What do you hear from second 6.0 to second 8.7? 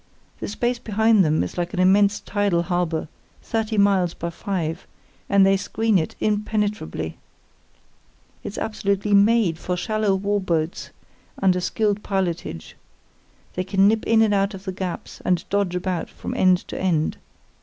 impenetrably. It's